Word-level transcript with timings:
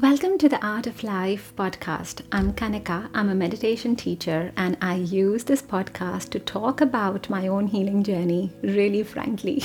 Welcome 0.00 0.38
to 0.38 0.48
the 0.48 0.64
Art 0.66 0.86
of 0.86 1.04
Life 1.04 1.52
podcast. 1.54 2.22
I'm 2.32 2.54
Kanika. 2.54 3.10
I'm 3.12 3.28
a 3.28 3.34
meditation 3.34 3.94
teacher, 3.94 4.50
and 4.56 4.78
I 4.80 4.94
use 4.94 5.44
this 5.44 5.60
podcast 5.60 6.30
to 6.30 6.38
talk 6.38 6.80
about 6.80 7.28
my 7.28 7.46
own 7.46 7.66
healing 7.66 8.02
journey, 8.02 8.50
really 8.62 9.02
frankly. 9.02 9.62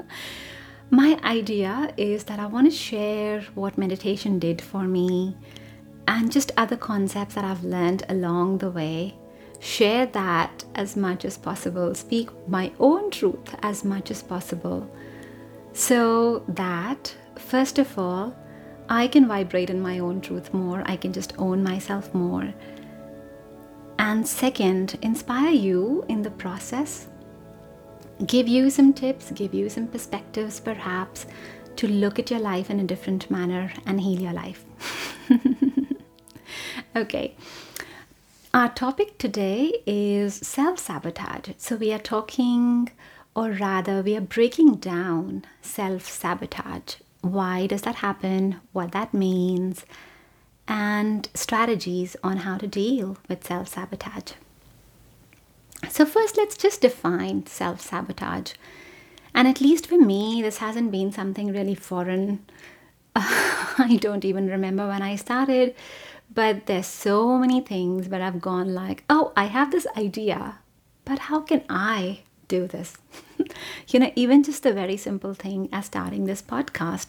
my 0.90 1.20
idea 1.22 1.92
is 1.98 2.24
that 2.24 2.38
I 2.38 2.46
want 2.46 2.70
to 2.70 2.76
share 2.76 3.42
what 3.54 3.76
meditation 3.76 4.38
did 4.38 4.62
for 4.62 4.84
me 4.84 5.36
and 6.08 6.32
just 6.32 6.50
other 6.56 6.78
concepts 6.78 7.34
that 7.34 7.44
I've 7.44 7.64
learned 7.64 8.06
along 8.08 8.58
the 8.58 8.70
way. 8.70 9.14
Share 9.60 10.06
that 10.06 10.64
as 10.74 10.96
much 10.96 11.26
as 11.26 11.36
possible, 11.36 11.94
speak 11.94 12.30
my 12.48 12.72
own 12.80 13.10
truth 13.10 13.54
as 13.60 13.84
much 13.84 14.10
as 14.10 14.22
possible, 14.22 14.90
so 15.74 16.44
that, 16.48 17.14
first 17.36 17.78
of 17.78 17.98
all, 17.98 18.34
I 18.88 19.08
can 19.08 19.26
vibrate 19.26 19.70
in 19.70 19.80
my 19.80 19.98
own 19.98 20.20
truth 20.20 20.52
more. 20.52 20.82
I 20.86 20.96
can 20.96 21.12
just 21.12 21.32
own 21.38 21.62
myself 21.62 22.12
more. 22.14 22.52
And 23.98 24.26
second, 24.26 24.98
inspire 25.02 25.52
you 25.52 26.04
in 26.08 26.22
the 26.22 26.30
process. 26.30 27.08
Give 28.26 28.46
you 28.46 28.70
some 28.70 28.92
tips, 28.92 29.30
give 29.30 29.54
you 29.54 29.68
some 29.68 29.88
perspectives 29.88 30.60
perhaps 30.60 31.26
to 31.76 31.88
look 31.88 32.18
at 32.18 32.30
your 32.30 32.40
life 32.40 32.70
in 32.70 32.80
a 32.80 32.84
different 32.84 33.30
manner 33.30 33.72
and 33.86 34.00
heal 34.00 34.20
your 34.20 34.32
life. 34.32 34.64
okay. 36.96 37.34
Our 38.52 38.68
topic 38.68 39.18
today 39.18 39.82
is 39.86 40.34
self 40.34 40.78
sabotage. 40.78 41.50
So, 41.58 41.74
we 41.74 41.92
are 41.92 41.98
talking, 41.98 42.90
or 43.34 43.50
rather, 43.50 44.00
we 44.02 44.16
are 44.16 44.20
breaking 44.20 44.76
down 44.76 45.44
self 45.60 46.06
sabotage 46.08 46.96
why 47.24 47.66
does 47.66 47.82
that 47.82 47.96
happen, 47.96 48.60
what 48.72 48.92
that 48.92 49.14
means, 49.14 49.84
and 50.66 51.28
strategies 51.34 52.16
on 52.22 52.38
how 52.38 52.58
to 52.58 52.66
deal 52.66 53.18
with 53.28 53.46
self 53.46 53.68
sabotage. 53.68 54.32
So, 55.90 56.06
first, 56.06 56.36
let's 56.36 56.56
just 56.56 56.80
define 56.80 57.46
self 57.46 57.80
sabotage. 57.80 58.52
And 59.34 59.48
at 59.48 59.60
least 59.60 59.86
for 59.88 59.98
me, 59.98 60.40
this 60.42 60.58
hasn't 60.58 60.92
been 60.92 61.12
something 61.12 61.52
really 61.52 61.74
foreign. 61.74 62.44
I 63.16 63.98
don't 64.00 64.24
even 64.24 64.46
remember 64.48 64.86
when 64.88 65.02
I 65.02 65.16
started, 65.16 65.74
but 66.32 66.66
there's 66.66 66.86
so 66.86 67.38
many 67.38 67.60
things 67.60 68.08
where 68.08 68.22
I've 68.22 68.40
gone 68.40 68.74
like, 68.74 69.04
oh, 69.10 69.32
I 69.36 69.44
have 69.46 69.70
this 69.70 69.86
idea, 69.96 70.58
but 71.04 71.18
how 71.18 71.40
can 71.40 71.64
I 71.68 72.20
do 72.48 72.66
this? 72.66 72.96
you 73.88 74.00
know, 74.00 74.12
even 74.14 74.42
just 74.42 74.66
a 74.66 74.72
very 74.72 74.96
simple 74.96 75.34
thing 75.34 75.68
as 75.72 75.86
starting 75.86 76.24
this 76.24 76.42
podcast 76.42 77.08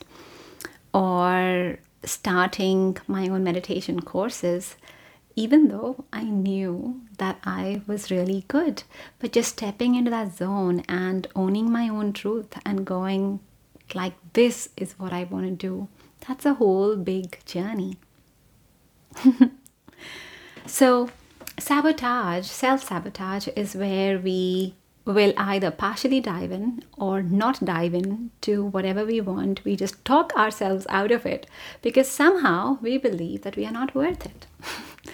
or 0.94 1.78
starting 2.04 2.98
my 3.08 3.28
own 3.28 3.44
meditation 3.44 4.02
courses, 4.02 4.76
even 5.36 5.68
though 5.68 6.06
I 6.14 6.24
knew 6.24 7.02
that 7.18 7.40
I 7.44 7.82
was 7.88 8.12
really 8.12 8.46
good, 8.48 8.84
but 9.20 9.34
just 9.34 9.54
stepping 9.54 9.96
into 9.96 10.12
that 10.12 10.36
zone 10.36 10.84
and 10.88 11.28
owning 11.36 11.72
my 11.72 11.90
own 11.90 12.14
truth 12.14 12.58
and 12.66 12.86
going 12.86 13.40
like, 13.94 14.14
this 14.34 14.70
is 14.78 14.94
what 14.98 15.14
I 15.14 15.26
want 15.26 15.46
to 15.46 15.52
do, 15.52 15.88
that's 16.28 16.46
a 16.46 16.56
whole 16.56 16.96
big 16.96 17.44
journey. 17.46 17.98
so, 20.66 21.10
sabotage, 21.60 22.48
self 22.48 22.84
sabotage, 22.88 23.48
is 23.56 23.76
where 23.76 24.18
we 24.18 24.76
will 25.14 25.34
either 25.38 25.70
partially 25.70 26.20
dive 26.20 26.52
in 26.52 26.84
or 26.98 27.22
not 27.22 27.64
dive 27.64 27.94
in 27.94 28.32
to 28.42 28.66
whatever 28.66 29.06
we 29.06 29.22
want. 29.22 29.64
We 29.64 29.76
just 29.76 30.04
talk 30.04 30.36
ourselves 30.36 30.88
out 30.90 31.12
of 31.12 31.26
it 31.26 31.48
because 31.82 32.10
somehow 32.10 32.80
we 32.82 32.98
believe 32.98 33.44
that 33.44 33.56
we 33.56 33.66
are 33.66 33.72
not 33.72 33.94
worth 33.94 34.26
it. 34.26 34.48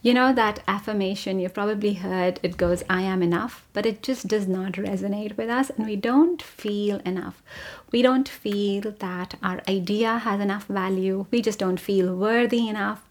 you 0.00 0.14
know 0.14 0.32
that 0.32 0.62
affirmation 0.68 1.40
you've 1.40 1.54
probably 1.54 1.94
heard 1.94 2.38
it 2.42 2.56
goes 2.56 2.84
i 2.88 3.02
am 3.02 3.20
enough 3.20 3.66
but 3.72 3.84
it 3.84 4.00
just 4.00 4.28
does 4.28 4.46
not 4.46 4.74
resonate 4.74 5.36
with 5.36 5.48
us 5.48 5.70
and 5.70 5.86
we 5.86 5.96
don't 5.96 6.40
feel 6.40 6.98
enough 7.00 7.42
we 7.90 8.00
don't 8.00 8.28
feel 8.28 8.92
that 9.00 9.34
our 9.42 9.60
idea 9.68 10.18
has 10.18 10.40
enough 10.40 10.66
value 10.66 11.26
we 11.32 11.42
just 11.42 11.58
don't 11.58 11.80
feel 11.80 12.14
worthy 12.14 12.68
enough 12.68 13.07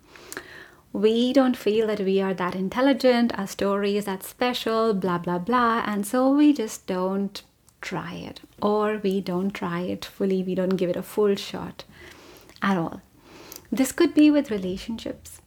we 0.94 1.34
don't 1.34 1.58
feel 1.58 1.88
that 1.88 2.00
we 2.00 2.22
are 2.22 2.34
that 2.34 2.56
intelligent, 2.56 3.38
our 3.38 3.48
story 3.48 3.98
is 3.98 4.06
that 4.06 4.24
special, 4.24 4.94
blah, 4.94 5.18
blah, 5.18 5.38
blah. 5.38 5.84
And 5.86 6.06
so 6.06 6.30
we 6.30 6.53
just 6.53 6.88
don't 6.88 7.42
try 7.81 8.14
it, 8.14 8.42
or 8.62 8.98
we 9.03 9.22
don't 9.22 9.52
try 9.52 9.81
it 9.81 10.06
fully, 10.06 10.44
we 10.44 10.56
don't 10.56 10.78
give 10.78 10.90
it 10.90 10.96
a 10.96 11.03
full 11.03 11.36
shot 11.36 11.84
at 12.62 12.78
all. 12.78 13.02
This 13.72 13.92
could 13.92 14.14
be 14.14 14.31
with 14.31 14.50
relationships. 14.50 15.42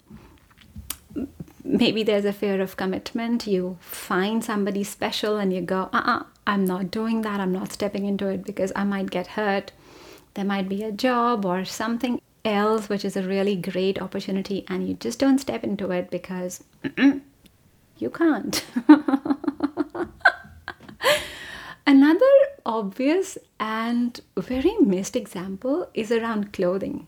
Maybe 1.64 2.02
there's 2.02 2.24
a 2.24 2.32
fear 2.32 2.60
of 2.60 2.76
commitment. 2.76 3.46
You 3.46 3.78
find 3.80 4.44
somebody 4.44 4.84
special 4.84 5.36
and 5.36 5.52
you 5.52 5.62
go, 5.62 5.88
uh 5.92 5.96
uh-uh, 5.96 6.18
uh, 6.20 6.24
i 6.46 6.54
am 6.54 6.64
not 6.64 6.90
doing 6.90 7.22
that. 7.22 7.40
I'm 7.40 7.52
not 7.52 7.72
stepping 7.72 8.04
into 8.04 8.28
it 8.28 8.44
because 8.44 8.72
I 8.76 8.84
might 8.84 9.10
get 9.10 9.28
hurt. 9.28 9.72
There 10.34 10.44
might 10.44 10.68
be 10.68 10.82
a 10.82 10.92
job 10.92 11.44
or 11.44 11.64
something 11.64 12.20
else 12.44 12.88
which 12.88 13.04
is 13.04 13.16
a 13.16 13.22
really 13.22 13.56
great 13.56 14.00
opportunity 14.00 14.64
and 14.68 14.88
you 14.88 14.94
just 14.94 15.18
don't 15.18 15.38
step 15.38 15.62
into 15.64 15.90
it 15.90 16.10
because 16.10 16.64
you 17.98 18.10
can't. 18.10 18.64
Another 21.86 22.26
obvious 22.64 23.36
and 23.58 24.20
very 24.36 24.76
missed 24.78 25.16
example 25.16 25.88
is 25.92 26.12
around 26.12 26.52
clothing. 26.52 27.06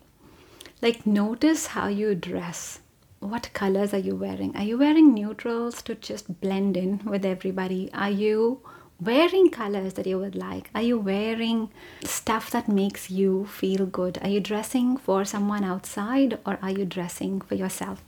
Like, 0.81 1.07
notice 1.07 1.67
how 1.69 1.87
you 1.87 2.15
dress. 2.15 2.81
What 3.21 3.53
colors 3.53 3.95
are 3.95 3.99
you 3.99 4.17
wearing? 4.17 4.57
Are 4.57 4.65
you 4.65 4.77
wearing 4.79 5.15
neutrals 5.15 5.81
to 5.83 5.95
just 5.95 6.41
blend 6.41 6.77
in 6.77 7.01
with 7.05 7.25
everybody? 7.25 7.89
Are 7.95 8.11
you 8.11 8.61
wearing 9.05 9.51
colors 9.51 9.95
that 9.95 10.07
you 10.07 10.19
would 10.19 10.35
like? 10.35 10.71
Are 10.75 10.83
you 10.83 10.99
wearing 10.99 11.71
stuff 12.05 12.51
that 12.51 12.69
makes 12.69 13.11
you 13.11 13.47
feel 13.47 13.87
good? 13.87 14.19
Are 14.23 14.29
you 14.29 14.41
dressing 14.41 14.97
for 14.97 15.25
someone 15.25 15.65
outside 15.65 16.39
or 16.47 16.59
are 16.63 16.71
you 16.71 16.85
dressing 16.85 17.41
for 17.41 17.55
yourself? 17.55 18.03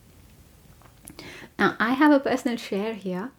Now, 1.59 1.77
I 1.79 1.93
have 1.93 2.13
a 2.13 2.21
personal 2.21 2.57
share 2.57 2.95
here. 2.95 3.31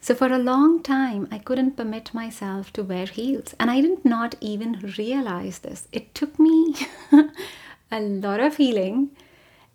So, 0.00 0.14
for 0.14 0.26
a 0.32 0.38
long 0.38 0.82
time, 0.82 1.28
I 1.30 1.38
couldn't 1.38 1.76
permit 1.76 2.14
myself 2.14 2.72
to 2.74 2.82
wear 2.82 3.06
heels, 3.06 3.54
and 3.58 3.70
I 3.70 3.80
did 3.80 4.04
not 4.04 4.36
even 4.40 4.94
realize 4.96 5.60
this. 5.60 5.88
It 5.92 6.14
took 6.14 6.38
me 6.38 6.74
a 7.90 8.00
lot 8.00 8.40
of 8.40 8.56
healing. 8.56 9.10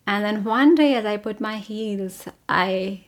And 0.05 0.23
then 0.23 0.43
one 0.43 0.75
day, 0.75 0.95
as 0.95 1.05
I 1.05 1.17
put 1.17 1.41
my 1.41 1.57
heels, 1.57 2.25
I 2.47 3.05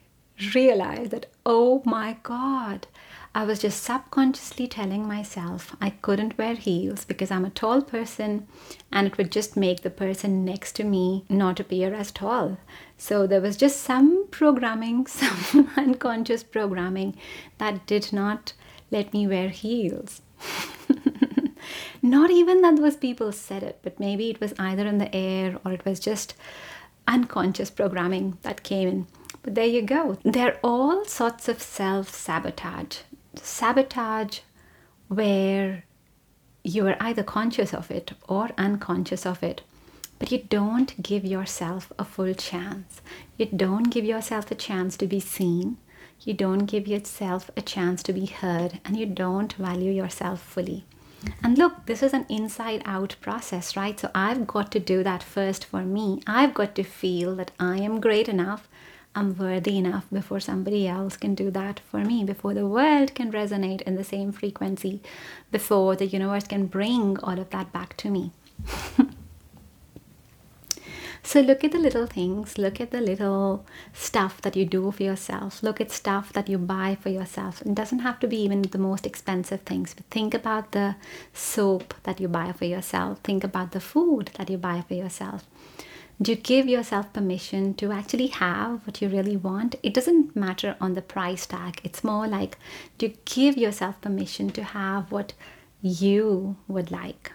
realized 0.54 1.12
that, 1.12 1.28
oh 1.46 1.82
my 1.86 2.18
God, 2.24 2.88
I 3.36 3.44
was 3.46 3.60
just 3.60 3.84
subconsciously 3.84 4.68
telling 4.68 5.08
myself 5.08 5.76
I 5.80 5.92
couldn't 5.92 6.38
wear 6.38 6.56
heels 6.56 7.06
because 7.06 7.30
I'm 7.30 7.46
a 7.46 7.52
tall 7.52 7.84
person 7.84 8.48
and 8.92 9.06
it 9.06 9.18
would 9.18 9.32
just 9.32 9.56
make 9.56 9.82
the 9.82 9.92
person 9.92 10.44
next 10.44 10.74
to 10.78 10.84
me 10.84 11.26
not 11.30 11.60
appear 11.60 11.94
as 11.94 12.12
tall. 12.12 12.58
So 12.98 13.28
there 13.28 13.40
was 13.40 13.56
just 13.56 13.82
some 13.82 14.28
programming, 14.32 15.06
some 15.08 15.70
unconscious 15.78 16.44
programming 16.44 17.18
that 17.60 17.86
did 17.86 18.12
not 18.12 18.54
let 18.90 19.14
me 19.14 19.28
wear 19.28 19.50
heels. 19.50 20.22
not 22.02 22.32
even 22.32 22.62
that 22.64 22.78
those 22.78 22.98
people 22.98 23.32
said 23.32 23.62
it, 23.62 23.80
but 23.84 24.00
maybe 24.00 24.32
it 24.32 24.42
was 24.42 24.56
either 24.58 24.88
in 24.88 24.98
the 24.98 25.16
air 25.16 25.60
or 25.64 25.72
it 25.72 25.86
was 25.86 26.00
just 26.00 26.34
unconscious 27.08 27.70
programming 27.70 28.40
that 28.42 28.64
came 28.64 28.88
in. 28.88 29.08
But 29.44 29.54
there 29.54 29.66
you 29.66 29.84
go. 29.84 30.18
There 30.24 30.54
are 30.54 30.60
all 30.64 31.06
sorts 31.06 31.48
of 31.48 31.62
self 31.62 32.14
sabotage 32.14 32.98
sabotage 33.44 34.40
where 35.08 35.84
you 36.64 36.88
are 36.88 36.98
either 37.00 37.24
conscious 37.24 37.74
of 37.74 37.90
it 37.90 38.14
or 38.28 38.50
unconscious 38.58 39.26
of 39.26 39.42
it, 39.44 39.62
but 40.20 40.32
you 40.32 40.40
don't 40.50 41.02
give 41.02 41.26
yourself 41.26 41.92
a 41.98 42.04
full 42.04 42.34
chance. 42.34 43.02
You 43.38 43.46
don't 43.46 43.90
give 43.90 44.06
yourself 44.06 44.52
a 44.52 44.56
chance 44.56 44.98
to 44.98 45.08
be 45.08 45.20
seen. 45.20 45.78
You 46.22 46.34
don't 46.34 46.66
give 46.66 46.88
yourself 46.88 47.50
a 47.56 47.62
chance 47.62 48.04
to 48.04 48.14
be 48.14 48.26
heard, 48.26 48.82
and 48.84 48.98
you 48.98 49.06
don't 49.06 49.54
value 49.54 49.92
yourself 49.92 50.42
fully. 50.42 50.84
And 51.44 51.58
look, 51.58 51.86
this 51.86 52.04
is 52.04 52.14
an 52.14 52.26
inside 52.30 52.82
out 52.86 53.16
process, 53.22 53.78
right? 53.78 54.00
So 54.00 54.12
I've 54.14 54.46
got 54.46 54.72
to 54.74 54.80
do 54.80 55.04
that 55.04 55.24
first 55.24 55.66
for 55.66 55.84
me. 55.84 56.22
I've 56.28 56.54
got 56.54 56.76
to 56.76 56.84
feel 56.84 57.36
that 57.36 57.52
I 57.60 57.78
am 57.78 58.02
great 58.02 58.28
enough 58.28 58.68
I'm 59.16 59.38
worthy 59.38 59.78
enough 59.78 60.06
before 60.12 60.40
somebody 60.40 60.88
else 60.88 61.18
can 61.18 61.36
do 61.36 61.52
that 61.52 61.82
for 61.90 62.00
me, 62.06 62.24
before 62.24 62.54
the 62.54 62.68
world 62.68 63.16
can 63.16 63.32
resonate 63.32 63.82
in 63.82 63.96
the 63.96 64.04
same 64.04 64.32
frequency, 64.32 65.02
before 65.52 65.96
the 65.96 66.06
universe 66.06 66.48
can 66.48 66.68
bring 66.68 67.18
all 67.20 67.40
of 67.40 67.50
that 67.50 67.74
back 67.74 67.98
to 67.98 68.10
me. 68.10 68.32
So 71.22 71.42
look 71.42 71.64
at 71.64 71.72
the 71.74 71.78
little 71.78 72.08
things, 72.08 72.58
look 72.58 72.82
at 72.82 72.92
the 72.92 73.02
little 73.02 73.64
stuff 73.94 74.42
that 74.42 74.56
you 74.56 74.66
do 74.66 74.90
for 74.90 75.04
yourself, 75.04 75.62
look 75.62 75.80
at 75.80 75.92
stuff 75.92 76.34
that 76.34 76.50
you 76.50 76.58
buy 76.58 76.98
for 77.00 77.10
yourself. 77.10 77.62
It 77.62 77.76
doesn't 77.76 78.00
have 78.00 78.20
to 78.22 78.28
be 78.28 78.38
even 78.38 78.64
the 78.64 78.78
most 78.78 79.06
expensive 79.06 79.62
things, 79.62 79.94
but 79.94 80.06
think 80.06 80.34
about 80.34 80.72
the 80.72 80.96
soap 81.34 81.94
that 82.02 82.20
you 82.20 82.28
buy 82.28 82.52
for 82.54 82.66
yourself, 82.66 83.20
think 83.20 83.44
about 83.44 83.74
the 83.74 83.80
food 83.80 84.32
that 84.38 84.50
you 84.50 84.58
buy 84.58 84.84
for 84.88 84.96
yourself. 84.96 85.46
Do 86.22 86.34
you 86.34 86.38
give 86.38 86.68
yourself 86.68 87.14
permission 87.14 87.76
to 87.76 87.94
actually 87.94 88.28
have 88.28 88.86
what 88.86 89.02
you 89.02 89.08
really 89.08 89.38
want? 89.38 89.76
It 89.82 89.94
doesn't 89.94 90.36
matter 90.36 90.76
on 90.82 90.94
the 90.94 91.02
price 91.02 91.46
tag. 91.46 91.80
It's 91.82 92.04
more 92.04 92.28
like 92.28 92.58
do 92.98 93.08
you 93.08 93.14
give 93.24 93.58
yourself 93.58 94.02
permission 94.02 94.50
to 94.50 94.64
have 94.64 95.14
what 95.14 95.32
you 95.82 96.58
would 96.68 96.92
like? 96.92 97.32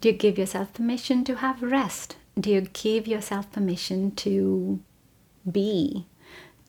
Do 0.00 0.10
you 0.10 0.14
give 0.14 0.38
yourself 0.38 0.72
permission 0.72 1.24
to 1.24 1.36
have 1.36 1.60
rest? 1.60 2.16
Do 2.38 2.50
you 2.50 2.60
give 2.60 3.08
yourself 3.08 3.50
permission 3.50 4.12
to 4.16 4.80
be, 5.50 6.06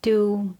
to 0.01 0.57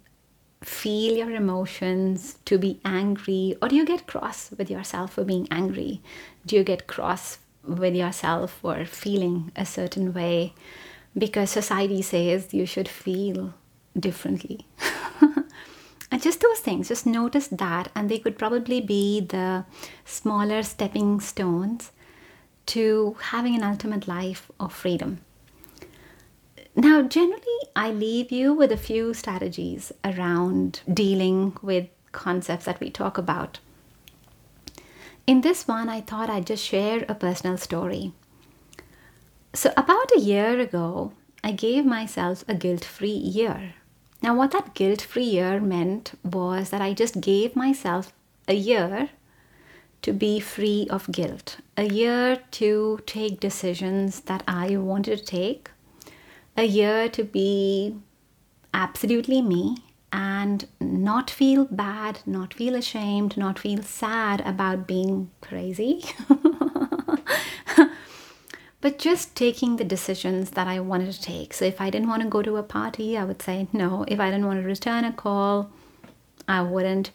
feel 0.61 1.17
your 1.17 1.31
emotions, 1.31 2.38
to 2.45 2.59
be 2.59 2.79
angry? 2.85 3.55
Or 3.59 3.69
do 3.69 3.75
you 3.75 3.85
get 3.85 4.05
cross 4.05 4.51
with 4.55 4.69
yourself 4.69 5.13
for 5.13 5.23
being 5.23 5.47
angry? 5.50 6.01
Do 6.45 6.55
you 6.55 6.63
get 6.63 6.85
cross 6.85 7.39
with 7.63 7.95
yourself 7.95 8.60
or 8.63 8.86
feeling 8.86 9.51
a 9.56 9.65
certain 9.65 10.13
way 10.13 10.54
because 11.18 11.50
society 11.50 12.01
says 12.01 12.54
you 12.54 12.65
should 12.65 12.88
feel 12.88 13.54
differently? 13.98 14.65
and 16.12 16.21
just 16.21 16.42
those 16.42 16.60
things, 16.60 16.88
just 16.88 17.06
notice 17.06 17.48
that, 17.48 17.92
and 17.95 18.10
they 18.10 18.19
could 18.19 18.38
probably 18.38 18.81
be 18.81 19.21
the 19.21 19.65
smaller 20.06 20.63
stepping 20.63 21.19
stones 21.19 21.92
to 22.65 23.18
having 23.31 23.56
an 23.56 23.63
ultimate 23.63 24.07
life 24.07 24.51
of 24.60 24.74
freedom. 24.74 25.19
Now, 26.75 27.04
generally, 27.04 27.60
I 27.75 27.92
leave 27.92 28.31
you 28.31 28.54
with 28.54 28.71
a 28.71 28.77
few 28.77 29.13
strategies 29.13 29.92
around 30.04 30.81
dealing 30.92 31.56
with 31.62 31.88
concepts 32.12 32.65
that 32.65 32.80
we 32.80 32.89
talk 32.89 33.18
about. 33.18 33.60
In 35.25 35.40
this 35.40 35.68
one, 35.68 35.88
I 35.88 36.02
thought 36.02 36.30
I'd 36.30 36.48
just 36.48 36.64
share 36.64 37.06
a 37.08 37.16
personal 37.16 37.58
story. 37.58 38.12
So, 39.54 39.72
about 39.78 40.12
a 40.16 40.20
year 40.20 40.60
ago, 40.60 41.14
I 41.42 41.54
gave 41.54 41.86
myself 41.86 42.44
a 42.48 42.56
guilt 42.56 42.84
free 42.84 43.10
year. 43.10 43.75
Now, 44.22 44.36
what 44.36 44.52
that 44.52 44.74
guilt 44.74 45.02
free 45.02 45.24
year 45.24 45.62
meant 45.62 46.18
was 46.24 46.72
that 46.72 46.81
I 46.81 46.94
just 46.94 47.22
gave 47.22 47.56
myself 47.56 48.12
a 48.50 48.54
year 48.54 49.10
to 50.02 50.12
be 50.12 50.42
free 50.42 50.88
of 50.90 51.10
guilt, 51.12 51.58
a 51.78 51.84
year 51.86 52.40
to 52.52 53.00
take 53.06 53.40
decisions 53.40 54.22
that 54.22 54.44
I 54.46 54.75
wanted 54.75 55.20
to 55.20 55.25
take, 55.25 55.72
a 56.58 56.64
year 56.64 57.08
to 57.10 57.24
be 57.24 57.96
absolutely 58.74 59.42
me 59.42 59.78
and 60.13 60.68
not 60.80 61.30
feel 61.31 61.65
bad, 61.65 62.19
not 62.25 62.54
feel 62.54 62.75
ashamed, 62.75 63.36
not 63.36 63.57
feel 63.57 63.81
sad 63.81 64.42
about 64.42 64.88
being 64.88 65.31
crazy. 65.42 66.06
but 68.80 69.00
just 69.00 69.36
taking 69.36 69.77
the 69.77 69.83
decisions 69.83 70.51
that 70.51 70.68
I 70.68 70.80
wanted 70.80 71.12
to 71.13 71.21
take. 71.21 71.54
So 71.54 71.65
if 71.65 71.81
I 71.81 71.89
didn't 71.89 72.10
want 72.10 72.21
to 72.21 72.30
go 72.30 72.44
to 72.44 72.57
a 72.57 72.63
party, 72.63 73.18
I 73.18 73.24
would 73.24 73.42
say 73.42 73.68
no. 73.74 74.06
If 74.07 74.19
I 74.19 74.30
didn't 74.30 74.45
want 74.45 74.62
to 74.62 74.68
return 74.68 75.04
a 75.04 75.12
call, 75.12 75.71
I 76.48 76.62
wouldn't 76.62 77.10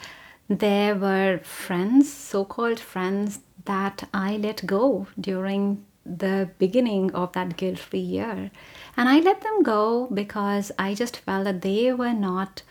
there 0.48 0.94
were 0.94 1.40
friends, 1.44 2.12
so 2.12 2.44
called 2.44 2.80
friends, 2.80 3.40
that 3.66 4.08
I 4.14 4.38
let 4.38 4.64
go 4.66 5.06
during 5.20 5.84
the 6.06 6.48
beginning 6.58 7.12
of 7.12 7.32
that 7.34 7.58
guilt 7.58 7.78
free 7.78 8.00
year. 8.00 8.50
And 8.96 9.08
I 9.08 9.20
let 9.20 9.42
them 9.42 9.62
go 9.62 10.06
because 10.06 10.72
I 10.78 10.94
just 10.94 11.18
felt 11.18 11.44
that 11.44 11.60
they 11.60 11.92
were 11.92 12.14
not 12.14 12.62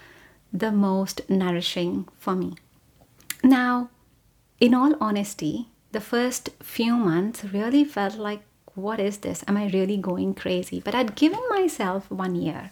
the 0.52 0.72
most 0.72 1.30
nourishing 1.30 2.08
for 2.18 2.36
me. 2.36 2.54
Now, 3.44 3.90
in 4.60 4.74
all 4.74 4.96
honesty, 5.00 5.70
the 5.92 6.02
first 6.02 6.50
few 6.62 6.96
months 6.96 7.44
really 7.44 7.84
felt 7.84 8.16
like, 8.16 8.42
what 8.76 9.00
is 9.00 9.20
this? 9.20 9.44
Am 9.48 9.58
I 9.58 9.68
really 9.70 9.98
going 9.98 10.34
crazy? 10.34 10.80
But 10.80 10.96
I'd 10.96 11.16
given 11.16 11.42
myself 11.50 12.10
one 12.12 12.36
year. 12.36 12.72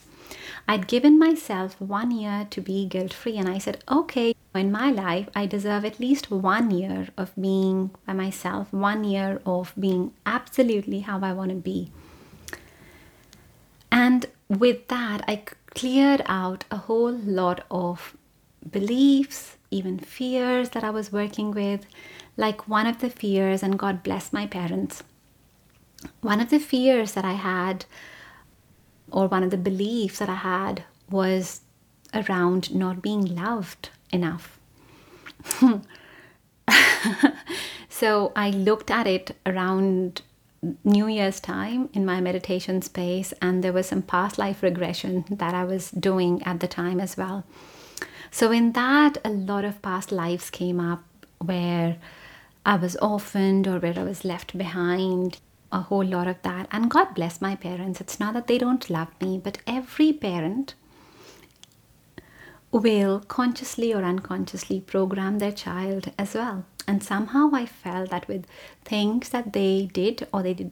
I'd 0.68 0.88
given 0.88 1.20
myself 1.20 1.80
one 1.80 2.10
year 2.12 2.48
to 2.50 2.62
be 2.62 2.86
guilt 2.86 3.14
free, 3.14 3.38
and 3.38 3.48
I 3.48 3.60
said, 3.60 3.84
okay, 3.90 4.34
in 4.56 4.72
my 4.72 4.90
life, 4.90 5.30
I 5.36 5.46
deserve 5.46 5.86
at 5.86 6.00
least 6.00 6.32
one 6.32 6.72
year 6.72 7.10
of 7.18 7.32
being 7.40 7.92
by 8.06 8.14
myself, 8.14 8.72
one 8.72 9.04
year 9.04 9.42
of 9.46 9.74
being 9.80 10.14
absolutely 10.26 11.02
how 11.02 11.20
I 11.22 11.34
want 11.34 11.50
to 11.50 11.56
be. 11.56 11.92
And 13.92 14.26
with 14.50 14.88
that, 14.88 15.24
I 15.28 15.44
cleared 15.76 16.24
out 16.26 16.64
a 16.72 16.78
whole 16.78 17.12
lot 17.12 17.66
of 17.70 18.16
beliefs, 18.72 19.58
even 19.70 20.00
fears 20.00 20.70
that 20.70 20.84
I 20.84 20.90
was 20.90 21.12
working 21.12 21.52
with. 21.52 21.86
Like 22.38 22.68
one 22.68 22.88
of 22.88 23.00
the 23.00 23.10
fears, 23.10 23.62
and 23.62 23.80
God 23.80 24.04
bless 24.04 24.34
my 24.34 24.48
parents, 24.48 25.04
one 26.22 26.40
of 26.40 26.50
the 26.50 26.60
fears 26.60 27.14
that 27.14 27.26
I 27.26 27.34
had 27.34 27.86
or 29.12 29.28
one 29.28 29.44
of 29.44 29.52
the 29.52 29.58
beliefs 29.58 30.20
that 30.20 30.30
I 30.30 30.36
had 30.36 30.84
was 31.10 31.62
around 32.14 32.74
not 32.74 33.02
being 33.02 33.36
loved 33.36 33.90
enough. 34.12 34.60
so 37.90 38.32
I 38.36 38.50
looked 38.50 38.90
at 38.90 39.08
it 39.08 39.36
around 39.46 40.22
New 40.84 41.08
Year's 41.08 41.40
time 41.40 41.90
in 41.94 42.06
my 42.06 42.22
meditation 42.22 42.82
space, 42.82 43.34
and 43.42 43.64
there 43.64 43.74
was 43.74 43.88
some 43.88 44.02
past 44.02 44.38
life 44.38 44.64
regression 44.64 45.26
that 45.30 45.54
I 45.54 45.64
was 45.64 45.92
doing 45.92 46.42
at 46.44 46.60
the 46.60 46.68
time 46.68 47.00
as 47.00 47.18
well. 47.18 47.44
So, 48.32 48.52
in 48.52 48.74
that, 48.74 49.18
a 49.24 49.30
lot 49.30 49.66
of 49.66 49.82
past 49.82 50.12
lives 50.12 50.50
came 50.50 50.80
up 50.80 51.04
where 51.40 51.98
I 52.66 52.76
was 52.76 52.96
orphaned 52.98 53.68
or 53.68 53.80
where 53.80 53.98
I 53.98 54.04
was 54.04 54.26
left 54.26 54.58
behind 54.58 55.40
a 55.72 55.82
whole 55.82 56.06
lot 56.06 56.28
of 56.28 56.42
that. 56.42 56.68
And 56.72 56.90
God 56.90 57.14
bless 57.14 57.42
my 57.42 57.56
parents. 57.56 58.02
It's 58.02 58.20
not 58.20 58.34
that 58.34 58.48
they 58.48 58.58
don't 58.58 58.90
love 58.90 59.10
me, 59.22 59.38
but 59.38 59.60
every 59.68 60.14
parent 60.14 60.74
will 62.72 63.20
consciously 63.22 63.94
or 63.94 64.04
unconsciously 64.04 64.82
program 64.82 65.40
their 65.40 65.52
child 65.52 66.12
as 66.18 66.34
well. 66.34 66.66
And 66.88 67.04
somehow 67.04 67.50
I 67.54 67.66
felt 67.66 68.10
that 68.12 68.28
with 68.28 68.46
things 68.84 69.30
that 69.30 69.54
they 69.54 69.90
did 69.92 70.28
or 70.34 70.44
they 70.44 70.54
did, 70.54 70.72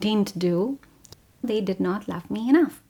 didn't 0.00 0.38
do, 0.38 0.78
they 1.42 1.60
did 1.60 1.80
not 1.80 2.08
love 2.08 2.30
me 2.30 2.48
enough. 2.48 2.80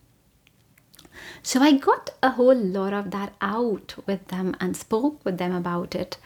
So 1.42 1.60
I 1.60 1.72
got 1.72 2.10
a 2.22 2.30
whole 2.30 2.54
lot 2.54 2.92
of 2.92 3.10
that 3.10 3.32
out 3.40 3.94
with 4.06 4.28
them 4.28 4.56
and 4.60 4.76
spoke 4.76 5.24
with 5.24 5.38
them 5.38 5.54
about 5.54 5.94
it. 5.94 6.16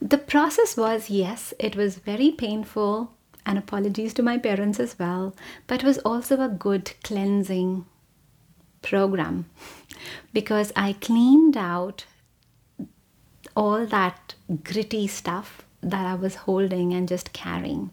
The 0.00 0.18
process 0.18 0.76
was 0.76 1.10
yes, 1.10 1.54
it 1.58 1.76
was 1.76 1.96
very 1.96 2.30
painful 2.30 3.12
and 3.44 3.56
apologies 3.56 4.12
to 4.14 4.22
my 4.22 4.38
parents 4.38 4.80
as 4.80 4.98
well, 4.98 5.34
but 5.66 5.84
was 5.84 5.98
also 5.98 6.40
a 6.40 6.48
good 6.48 6.92
cleansing 7.04 7.86
program 8.82 9.46
because 10.32 10.72
I 10.76 10.94
cleaned 10.94 11.56
out 11.56 12.04
all 13.56 13.86
that 13.86 14.34
gritty 14.62 15.06
stuff 15.06 15.62
that 15.82 16.06
I 16.06 16.14
was 16.14 16.34
holding 16.34 16.92
and 16.92 17.08
just 17.08 17.32
carrying. 17.32 17.90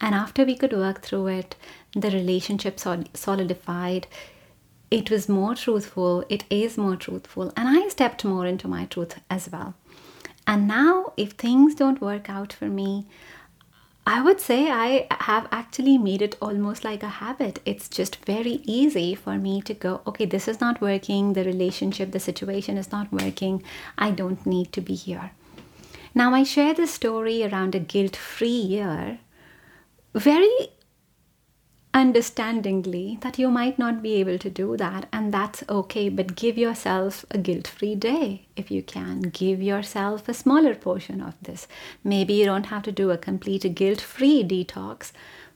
And 0.00 0.14
after 0.14 0.44
we 0.44 0.54
could 0.56 0.72
work 0.72 1.02
through 1.02 1.28
it, 1.28 1.56
the 1.92 2.10
relationship 2.10 2.78
solidified. 2.78 4.06
It 4.90 5.10
was 5.10 5.28
more 5.28 5.54
truthful, 5.54 6.24
it 6.28 6.44
is 6.48 6.78
more 6.78 6.96
truthful, 6.96 7.52
and 7.56 7.68
I 7.68 7.88
stepped 7.88 8.24
more 8.24 8.46
into 8.46 8.68
my 8.68 8.86
truth 8.86 9.18
as 9.28 9.50
well. 9.50 9.74
And 10.46 10.66
now, 10.66 11.12
if 11.18 11.32
things 11.32 11.74
don't 11.74 12.00
work 12.00 12.30
out 12.30 12.54
for 12.54 12.66
me, 12.66 13.06
I 14.10 14.22
would 14.22 14.40
say 14.40 14.70
I 14.70 15.06
have 15.10 15.48
actually 15.52 15.98
made 15.98 16.22
it 16.22 16.38
almost 16.40 16.82
like 16.82 17.02
a 17.02 17.08
habit. 17.20 17.60
It's 17.66 17.90
just 17.90 18.24
very 18.24 18.62
easy 18.64 19.14
for 19.14 19.36
me 19.36 19.60
to 19.60 19.74
go, 19.74 20.00
okay, 20.06 20.24
this 20.24 20.48
is 20.48 20.62
not 20.62 20.80
working, 20.80 21.34
the 21.34 21.44
relationship, 21.44 22.12
the 22.12 22.18
situation 22.18 22.78
is 22.78 22.90
not 22.90 23.12
working, 23.12 23.62
I 23.98 24.12
don't 24.12 24.46
need 24.46 24.72
to 24.72 24.80
be 24.80 24.94
here. 24.94 25.32
Now, 26.14 26.32
I 26.32 26.42
share 26.42 26.72
this 26.72 26.94
story 26.94 27.44
around 27.44 27.74
a 27.74 27.80
guilt 27.80 28.16
free 28.16 28.48
year 28.48 29.18
very 30.14 30.70
understandingly 31.94 33.18
that 33.22 33.38
you 33.38 33.50
might 33.50 33.78
not 33.78 34.02
be 34.02 34.14
able 34.14 34.38
to 34.38 34.50
do 34.50 34.76
that, 34.76 35.08
and 35.12 35.32
that's 35.32 35.64
okay. 35.68 36.08
But 36.08 36.36
give 36.36 36.58
yourself 36.58 37.24
a 37.30 37.38
guilt 37.38 37.66
free 37.66 37.94
day 37.94 38.46
if 38.56 38.70
you 38.70 38.82
can. 38.82 39.22
Give 39.22 39.62
yourself 39.62 40.28
a 40.28 40.34
smaller 40.34 40.74
portion 40.74 41.20
of 41.20 41.34
this. 41.42 41.66
Maybe 42.04 42.34
you 42.34 42.44
don't 42.44 42.66
have 42.66 42.82
to 42.84 42.92
do 42.92 43.10
a 43.10 43.18
complete 43.18 43.74
guilt 43.74 44.00
free 44.00 44.44
detox, 44.44 45.12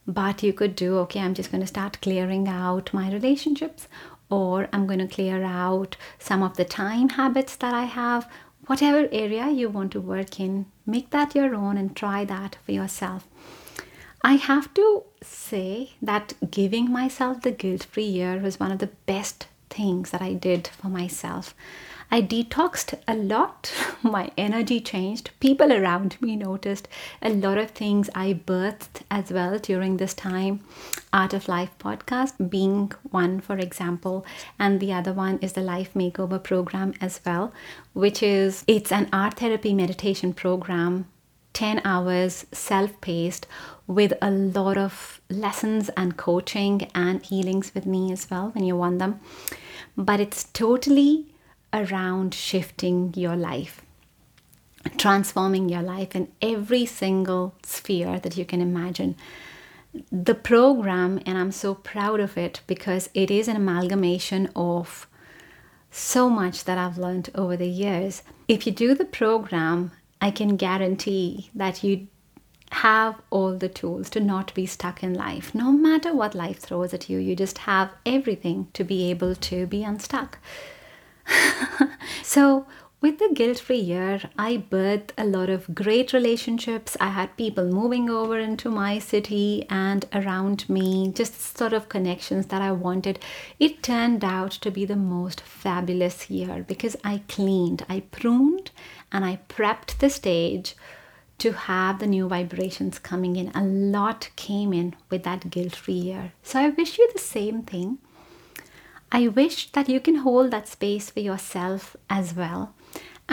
but 0.07 0.43
you 0.43 0.53
could 0.53 0.75
do 0.75 0.99
okay, 1.01 1.21
I'm 1.21 1.35
just 1.35 1.51
going 1.51 1.61
to 1.61 1.67
start 1.67 2.01
clearing 2.01 2.49
out 2.49 2.93
my 2.93 3.11
relationships, 3.13 3.87
or 4.31 4.69
I'm 4.73 4.87
going 4.87 4.99
to 5.01 5.15
clear 5.15 5.43
out 5.45 5.97
some 6.19 6.43
of 6.43 6.57
the 6.57 6.65
time 6.65 7.11
habits 7.11 7.57
that 7.57 7.75
I 7.75 7.85
have. 7.85 8.29
Whatever 8.67 9.09
area 9.13 9.51
you 9.51 9.69
want 9.69 9.93
to 9.93 10.01
work 10.01 10.39
in, 10.39 10.67
make 10.87 11.11
that 11.11 11.35
your 11.35 11.55
own 11.55 11.77
and 11.77 11.97
try 11.97 12.25
that 12.25 12.57
for 12.65 12.73
yourself. 12.73 13.27
I 14.25 14.35
have 14.35 14.73
to 14.75 15.03
say 15.21 15.95
that 16.01 16.35
giving 16.49 16.93
myself 16.93 17.43
the 17.43 17.51
guilt 17.51 17.83
free 17.85 18.05
year 18.05 18.39
was 18.39 18.61
one 18.61 18.71
of 18.71 18.79
the 18.79 18.91
best 19.07 19.49
things 19.69 20.11
that 20.11 20.23
I 20.23 20.35
did 20.35 20.69
for 20.69 20.89
myself. 20.89 21.55
I 22.09 22.23
detoxed 22.23 23.01
a 23.09 23.17
lot. 23.17 23.73
My 24.03 24.31
energy 24.37 24.79
changed. 24.81 25.31
People 25.41 25.73
around 25.73 26.21
me 26.21 26.37
noticed 26.37 26.87
a 27.21 27.31
lot 27.31 27.59
of 27.59 27.71
things 27.71 28.11
I 28.15 28.35
birthed 28.35 29.01
as 29.11 29.33
well 29.33 29.59
during 29.59 29.97
this 29.97 30.15
time. 30.15 30.61
Art 31.13 31.33
of 31.33 31.49
Life 31.49 31.71
podcast 31.81 32.51
being 32.51 32.93
one, 33.11 33.41
for 33.41 33.57
example, 33.57 34.25
and 34.59 34.79
the 34.79 34.93
other 34.93 35.13
one 35.13 35.39
is 35.41 35.55
the 35.55 35.63
Life 35.63 35.95
Makeover 35.95 36.41
program 36.41 36.95
as 37.01 37.21
well, 37.27 37.53
which 37.93 38.23
is 38.23 38.63
it's 38.69 38.93
an 38.93 39.09
art 39.13 39.39
therapy 39.39 39.75
meditation 39.75 40.33
program 40.33 41.07
10 41.55 41.83
hours 41.85 42.47
self 42.53 43.01
paced 43.01 43.47
with 43.87 44.13
a 44.23 44.31
lot 44.31 44.79
of 44.79 45.21
lessons 45.29 45.91
and 45.97 46.17
coaching 46.17 46.91
and 46.95 47.25
healings 47.25 47.75
with 47.75 47.87
me 47.87 48.13
as 48.13 48.31
well 48.31 48.51
when 48.51 48.65
you 48.65 48.77
want 48.77 48.99
them. 48.99 49.21
But 49.97 50.21
it's 50.21 50.45
totally 50.45 51.27
around 51.73 52.35
shifting 52.35 53.13
your 53.17 53.37
life, 53.37 53.83
transforming 54.97 55.69
your 55.69 55.83
life 55.83 56.15
in 56.15 56.29
every 56.41 56.87
single 56.87 57.55
sphere 57.65 58.19
that 58.21 58.37
you 58.37 58.45
can 58.45 58.61
imagine. 58.61 59.17
The 60.11 60.35
program, 60.35 61.21
and 61.27 61.37
I'm 61.37 61.53
so 61.53 61.75
proud 61.75 62.21
of 62.21 62.39
it 62.39 62.63
because 62.67 63.11
it 63.13 63.31
is 63.31 63.49
an 63.49 63.57
amalgamation 63.57 64.51
of 64.57 65.07
so 65.91 66.31
much 66.31 66.65
that 66.65 66.79
I've 66.79 66.97
learned 66.97 67.29
over 67.35 67.57
the 67.57 67.69
years. 67.69 68.23
If 68.49 68.67
you 68.67 68.73
do 68.73 68.95
the 68.95 69.05
program, 69.05 69.93
I 70.23 70.31
can 70.31 70.57
guarantee 70.57 71.51
that 71.53 71.83
you 71.83 72.07
have 72.71 73.21
all 73.31 73.57
the 73.57 73.69
tools 73.69 74.09
to 74.11 74.21
not 74.21 74.55
be 74.55 74.67
stuck 74.67 75.03
in 75.03 75.13
life. 75.13 75.53
No 75.53 75.73
matter 75.73 76.15
what 76.15 76.35
life 76.35 76.61
throws 76.61 76.95
at 76.95 77.11
you, 77.11 77.19
you 77.19 77.35
just 77.35 77.59
have 77.59 77.91
everything 78.07 78.69
to 78.75 78.85
be 78.85 79.11
able 79.11 79.35
to 79.35 79.67
be 79.67 79.83
unstuck. 79.83 80.39
so, 82.23 82.67
with 83.03 83.19
the 83.19 83.31
guilt 83.35 83.59
free 83.59 83.81
year, 83.81 84.21
I 84.39 84.59
birthed 84.71 85.11
a 85.19 85.25
lot 85.25 85.51
of 85.51 85.75
great 85.75 86.13
relationships. 86.13 86.97
I 87.01 87.09
had 87.09 87.37
people 87.37 87.65
moving 87.65 88.09
over 88.09 88.39
into 88.39 88.71
my 88.71 89.01
city 89.01 89.67
and 89.69 90.07
around 90.13 90.71
me, 90.71 91.11
just 91.13 91.59
sort 91.59 91.73
of 91.73 91.89
connections 91.89 92.47
that 92.47 92.63
I 92.63 92.71
wanted. 92.71 93.19
It 93.59 93.83
turned 93.83 94.25
out 94.25 94.53
to 94.53 94.71
be 94.71 94.85
the 94.85 94.95
most 94.95 95.41
fabulous 95.41 96.31
year 96.31 96.65
because 96.67 96.97
I 97.03 97.23
cleaned, 97.29 97.85
I 97.89 98.01
pruned, 98.13 98.71
and 99.11 99.25
I 99.25 99.41
prepped 99.49 99.99
the 99.99 100.09
stage 100.09 100.77
to 101.39 101.53
have 101.53 101.99
the 101.99 102.07
new 102.07 102.29
vibrations 102.29 103.01
coming 103.01 103.35
in. 103.35 103.51
A 103.53 103.65
lot 103.65 104.31
came 104.37 104.73
in 104.73 104.95
with 105.11 105.25
that 105.25 105.51
guilt 105.51 105.75
free 105.75 105.95
year. 105.95 106.35
So 106.45 106.61
I 106.61 106.69
wish 106.69 106.99
you 106.99 107.11
the 107.13 107.19
same 107.19 107.63
thing. 107.63 107.99
I 109.11 109.27
wish 109.27 109.73
that 109.73 109.89
you 109.89 109.99
can 109.99 110.15
hold 110.17 110.53
that 110.53 110.69
space 110.69 111.11
for 111.11 111.19
yourself 111.19 111.97
as 112.09 112.33
well 112.35 112.75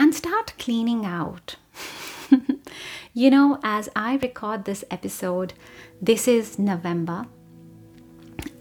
and 0.00 0.14
start 0.14 0.54
cleaning 0.58 1.04
out. 1.04 1.56
you 3.12 3.28
know, 3.30 3.60
as 3.62 3.90
I 3.94 4.16
record 4.16 4.64
this 4.64 4.82
episode, 4.90 5.52
this 6.00 6.26
is 6.26 6.58
November 6.58 7.26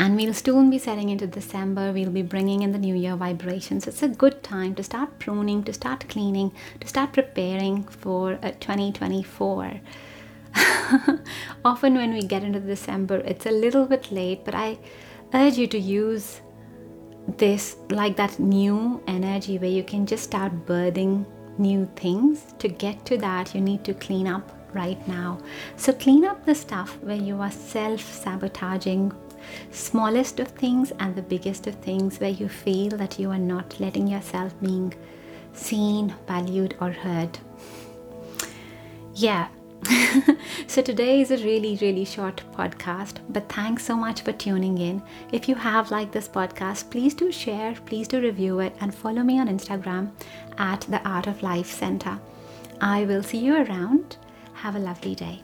and 0.02 0.18
we'll 0.18 0.34
soon 0.34 0.70
be 0.70 0.78
setting 0.78 1.08
into 1.08 1.28
December. 1.28 1.94
We'll 1.94 2.10
be 2.10 2.24
bringing 2.24 2.62
in 2.62 2.74
the 2.74 2.78
new 2.78 2.94
year 2.94 3.16
vibrations. 3.16 3.88
It's 3.88 4.04
a 4.04 4.10
good 4.10 4.44
time 4.44 4.76
to 4.76 4.84
start 4.84 5.18
pruning, 5.18 5.64
to 5.64 5.72
start 5.72 6.10
cleaning, 6.10 6.52
to 6.82 6.88
start 6.90 7.14
preparing 7.14 7.84
for 7.84 8.34
uh, 8.44 8.52
2024. 8.60 9.80
Often, 11.64 11.96
when 11.96 12.14
we 12.14 12.22
get 12.22 12.44
into 12.44 12.60
December, 12.60 13.20
it's 13.20 13.46
a 13.46 13.52
little 13.52 13.86
bit 13.86 14.12
late, 14.12 14.44
but 14.44 14.56
I 14.56 14.78
urge 15.34 15.58
you 15.58 15.68
to 15.68 15.80
use 15.80 16.42
this 17.38 17.76
like 17.90 18.16
that 18.18 18.40
new 18.40 19.02
energy 19.08 19.58
where 19.58 19.70
you 19.70 19.84
can 19.84 20.06
just 20.06 20.24
start 20.24 20.66
birthing 20.66 21.26
new 21.58 21.90
things. 21.96 22.54
To 22.60 22.68
get 22.68 23.06
to 23.06 23.18
that, 23.18 23.54
you 23.54 23.62
need 23.62 23.84
to 23.86 23.94
clean 23.94 24.28
up 24.28 24.52
right 24.74 25.06
now. 25.08 25.40
So, 25.76 25.94
clean 25.94 26.26
up 26.26 26.46
the 26.46 26.56
stuff 26.56 26.98
where 27.02 27.16
you 27.16 27.42
are 27.42 27.52
self 27.52 28.02
sabotaging 28.02 29.12
smallest 29.72 30.40
of 30.40 30.50
things 30.50 30.92
and 31.00 31.16
the 31.16 31.22
biggest 31.22 31.68
of 31.68 31.76
things 31.76 32.20
where 32.20 32.30
you 32.30 32.50
feel 32.50 32.90
that 32.98 33.20
you 33.20 33.32
are 33.32 33.38
not 33.38 33.80
letting 33.80 34.08
yourself 34.08 34.54
being 34.62 34.94
seen, 35.54 36.14
valued, 36.28 36.76
or 36.80 36.92
heard. 36.92 37.40
Yeah. 39.16 39.48
so 40.68 40.82
today 40.82 41.22
is 41.22 41.32
a 41.32 41.38
really, 41.38 41.78
really 41.82 42.06
short 42.06 42.44
podcast, 42.54 43.18
but 43.30 43.48
thanks 43.50 43.86
so 43.86 43.96
much 43.96 44.22
for 44.22 44.32
tuning 44.32 44.78
in. 44.78 45.02
If 45.32 45.48
you 45.48 45.56
have 45.56 45.92
liked 45.92 46.12
this 46.12 46.28
podcast, 46.28 46.90
please 46.90 47.14
do 47.14 47.32
share, 47.32 47.76
please 47.86 48.08
do 48.08 48.22
review 48.22 48.60
it, 48.60 48.76
and 48.82 48.94
follow 48.94 49.24
me 49.24 49.40
on 49.40 49.48
Instagram 49.48 50.12
at 50.58 50.82
the 50.82 51.02
Art 51.08 51.28
of 51.28 51.44
Life 51.44 51.72
Center. 51.72 52.20
I 52.82 53.06
will 53.06 53.24
see 53.24 53.40
you 53.40 53.56
around. 53.56 54.18
Have 54.54 54.76
a 54.76 54.80
lovely 54.80 55.16
day. 55.16 55.44